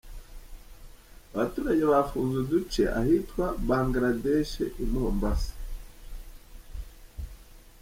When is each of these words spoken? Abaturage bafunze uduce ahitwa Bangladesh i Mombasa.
Abaturage 1.33 1.83
bafunze 1.91 2.35
uduce 2.43 2.83
ahitwa 2.99 3.45
Bangladesh 3.67 4.53
i 4.83 4.85
Mombasa. 4.91 5.53